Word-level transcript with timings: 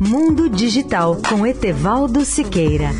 Mundo 0.00 0.48
Digital 0.48 1.16
com 1.28 1.46
Etevaldo 1.46 2.24
Siqueira. 2.24 2.90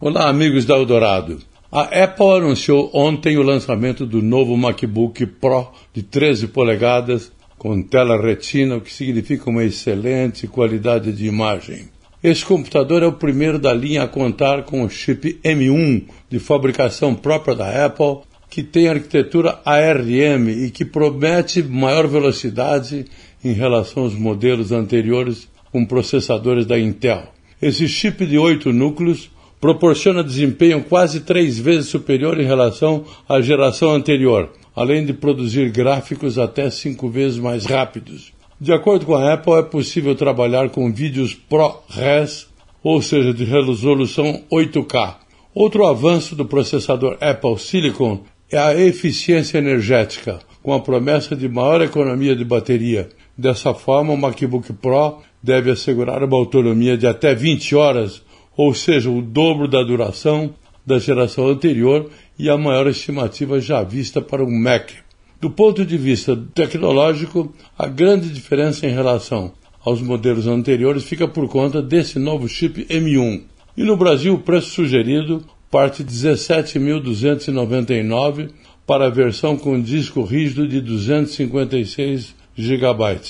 Olá, 0.00 0.28
amigos 0.28 0.64
da 0.64 0.74
Eldorado. 0.74 1.38
A 1.70 1.82
Apple 1.82 2.30
anunciou 2.36 2.90
ontem 2.92 3.36
o 3.36 3.42
lançamento 3.42 4.04
do 4.04 4.20
novo 4.20 4.56
MacBook 4.56 5.24
Pro 5.24 5.68
de 5.94 6.02
13 6.02 6.48
polegadas 6.48 7.30
com 7.56 7.80
tela 7.80 8.20
retina, 8.20 8.76
o 8.76 8.80
que 8.80 8.92
significa 8.92 9.48
uma 9.48 9.64
excelente 9.64 10.48
qualidade 10.48 11.12
de 11.12 11.26
imagem. 11.26 11.88
Esse 12.22 12.44
computador 12.44 13.02
é 13.02 13.06
o 13.06 13.12
primeiro 13.12 13.58
da 13.58 13.74
linha 13.74 14.04
a 14.04 14.08
contar 14.08 14.62
com 14.62 14.82
o 14.82 14.88
chip 14.88 15.38
M1 15.44 16.04
de 16.30 16.38
fabricação 16.38 17.14
própria 17.14 17.54
da 17.54 17.84
Apple, 17.84 18.20
que 18.48 18.62
tem 18.62 18.88
arquitetura 18.88 19.60
ARM 19.64 20.48
e 20.48 20.70
que 20.70 20.84
promete 20.84 21.62
maior 21.62 22.06
velocidade 22.06 23.04
em 23.44 23.52
relação 23.52 24.04
aos 24.04 24.14
modelos 24.14 24.72
anteriores 24.72 25.46
com 25.70 25.84
processadores 25.84 26.64
da 26.64 26.78
Intel. 26.78 27.22
Esse 27.60 27.86
chip 27.86 28.24
de 28.24 28.38
oito 28.38 28.72
núcleos 28.72 29.30
proporciona 29.60 30.24
desempenho 30.24 30.84
quase 30.84 31.20
três 31.20 31.58
vezes 31.58 31.88
superior 31.88 32.40
em 32.40 32.46
relação 32.46 33.04
à 33.28 33.42
geração 33.42 33.92
anterior, 33.92 34.50
além 34.74 35.04
de 35.04 35.12
produzir 35.12 35.70
gráficos 35.70 36.38
até 36.38 36.70
cinco 36.70 37.10
vezes 37.10 37.38
mais 37.38 37.66
rápidos. 37.66 38.35
De 38.58 38.72
acordo 38.72 39.04
com 39.04 39.14
a 39.14 39.34
Apple, 39.34 39.52
é 39.52 39.62
possível 39.62 40.14
trabalhar 40.14 40.70
com 40.70 40.90
vídeos 40.90 41.34
ProRes, 41.34 42.48
ou 42.82 43.02
seja, 43.02 43.34
de 43.34 43.44
resolução 43.44 44.44
8K. 44.50 45.16
Outro 45.54 45.86
avanço 45.86 46.34
do 46.34 46.46
processador 46.46 47.18
Apple 47.20 47.58
Silicon 47.58 48.22
é 48.50 48.56
a 48.56 48.74
eficiência 48.74 49.58
energética, 49.58 50.38
com 50.62 50.72
a 50.72 50.80
promessa 50.80 51.36
de 51.36 51.46
maior 51.50 51.82
economia 51.82 52.34
de 52.34 52.46
bateria. 52.46 53.10
Dessa 53.36 53.74
forma, 53.74 54.14
o 54.14 54.16
MacBook 54.16 54.72
Pro 54.72 55.18
deve 55.42 55.70
assegurar 55.70 56.24
uma 56.24 56.38
autonomia 56.38 56.96
de 56.96 57.06
até 57.06 57.34
20 57.34 57.76
horas, 57.76 58.22
ou 58.56 58.72
seja, 58.72 59.10
o 59.10 59.20
dobro 59.20 59.68
da 59.68 59.82
duração 59.82 60.54
da 60.84 60.98
geração 60.98 61.48
anterior 61.48 62.08
e 62.38 62.48
a 62.48 62.56
maior 62.56 62.86
estimativa 62.86 63.60
já 63.60 63.82
vista 63.82 64.22
para 64.22 64.42
um 64.42 64.50
Mac. 64.50 64.92
Do 65.40 65.50
ponto 65.50 65.84
de 65.84 65.98
vista 65.98 66.36
tecnológico, 66.54 67.52
a 67.78 67.86
grande 67.86 68.30
diferença 68.30 68.86
em 68.86 68.92
relação 68.92 69.52
aos 69.84 70.00
modelos 70.00 70.46
anteriores 70.46 71.04
fica 71.04 71.28
por 71.28 71.46
conta 71.48 71.82
desse 71.82 72.18
novo 72.18 72.48
chip 72.48 72.86
M1. 72.86 73.42
E 73.76 73.84
no 73.84 73.96
Brasil, 73.96 74.34
o 74.34 74.38
preço 74.38 74.70
sugerido 74.70 75.44
parte 75.70 76.02
de 76.02 76.14
17.299 76.14 78.48
para 78.86 79.06
a 79.06 79.10
versão 79.10 79.56
com 79.56 79.80
disco 79.80 80.22
rígido 80.22 80.66
de 80.66 80.80
256 80.80 82.34
GB. 82.56 83.20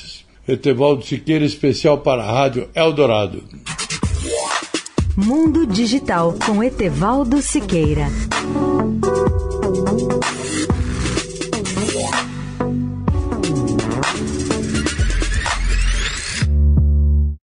Etevaldo 0.46 1.04
Siqueira, 1.04 1.44
especial 1.44 1.98
para 1.98 2.22
a 2.22 2.32
Rádio 2.32 2.68
Eldorado. 2.74 3.42
Mundo 5.16 5.66
Digital 5.66 6.36
com 6.44 6.62
Etevaldo 6.62 7.42
Siqueira. 7.42 8.06